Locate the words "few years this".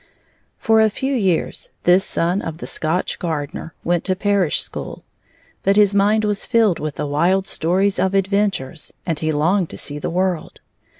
0.89-2.03